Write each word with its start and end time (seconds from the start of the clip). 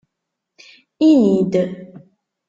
lni-d! 1.07 1.53